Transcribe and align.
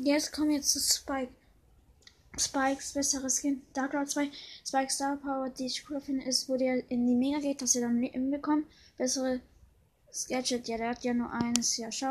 Jetzt 0.00 0.32
kommen 0.32 0.50
wir 0.50 0.62
zu 0.62 0.78
Spike. 0.78 1.32
Spikes 2.38 2.92
besseres 2.92 3.40
Skin. 3.40 3.62
Dark 3.72 3.94
Lord 3.94 4.08
2. 4.08 4.30
Spike 4.64 4.92
Star 4.92 5.16
Power, 5.16 5.50
die 5.50 5.66
ich 5.66 5.84
cooler 5.84 6.00
finde, 6.00 6.24
ist, 6.24 6.48
wo 6.48 6.56
der 6.56 6.88
in 6.88 7.04
die 7.04 7.16
Mega 7.16 7.40
geht, 7.40 7.60
dass 7.60 7.74
er 7.74 7.82
dann 7.82 8.00
Leben 8.00 8.30
bekommt. 8.30 8.66
Bessere 8.96 9.40
Gadget, 10.28 10.68
ja, 10.68 10.76
der 10.76 10.90
hat 10.90 11.02
ja 11.02 11.14
nur 11.14 11.32
eines. 11.32 11.76
Ja, 11.76 11.90
schau. 11.90 12.06